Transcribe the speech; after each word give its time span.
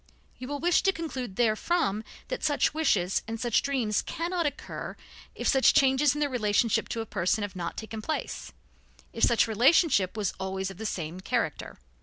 You 0.39 0.47
will 0.47 0.57
wish 0.57 0.81
to 0.81 0.91
conclude 0.91 1.35
therefrom 1.35 2.03
that 2.29 2.43
such 2.43 2.73
wishes 2.73 3.21
and 3.27 3.39
such 3.39 3.61
dreams 3.61 4.01
cannot 4.01 4.47
occur 4.47 4.95
if 5.35 5.47
such 5.47 5.75
changes 5.75 6.15
in 6.15 6.21
the 6.21 6.27
relationship 6.27 6.89
to 6.89 7.01
a 7.01 7.05
person 7.05 7.43
have 7.43 7.55
not 7.55 7.77
taken 7.77 8.01
place; 8.01 8.51
if 9.13 9.23
such 9.23 9.47
relationship 9.47 10.17
was 10.17 10.33
always 10.39 10.71
of 10.71 10.77
the 10.77 10.87
same 10.87 11.19
character. 11.19 11.77